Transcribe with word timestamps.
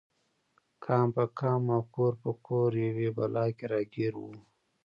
قام 0.85 1.07
په 1.15 1.23
قام 1.39 1.63
او 1.75 1.81
کور 1.95 2.13
په 2.23 2.31
کور 2.45 2.71
یوې 2.85 3.09
بلا 3.17 3.45
کې 3.57 3.65
راګیر 3.73 4.13
و. 4.19 4.23